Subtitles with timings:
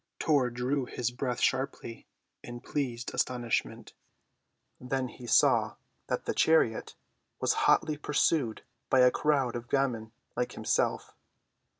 [0.17, 2.07] Tor drew his breath sharply
[2.41, 3.93] in pleased astonishment.
[4.79, 5.75] Then he saw
[6.07, 6.95] that the chariot
[7.39, 11.13] was hotly pursued by a crowd of gamins like himself.